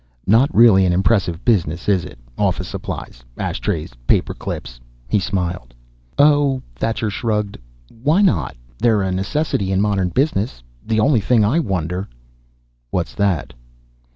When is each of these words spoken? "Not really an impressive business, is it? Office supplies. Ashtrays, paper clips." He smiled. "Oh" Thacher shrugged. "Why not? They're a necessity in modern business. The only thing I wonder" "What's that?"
"Not 0.25 0.49
really 0.51 0.83
an 0.87 0.93
impressive 0.93 1.45
business, 1.45 1.87
is 1.87 2.05
it? 2.05 2.17
Office 2.35 2.67
supplies. 2.67 3.23
Ashtrays, 3.37 3.93
paper 4.07 4.33
clips." 4.33 4.79
He 5.07 5.19
smiled. 5.19 5.75
"Oh" 6.17 6.59
Thacher 6.75 7.11
shrugged. 7.11 7.55
"Why 8.01 8.23
not? 8.23 8.55
They're 8.79 9.03
a 9.03 9.11
necessity 9.11 9.71
in 9.71 9.79
modern 9.79 10.09
business. 10.09 10.63
The 10.83 10.99
only 10.99 11.21
thing 11.21 11.45
I 11.45 11.59
wonder" 11.59 12.09
"What's 12.89 13.13
that?" 13.13 13.53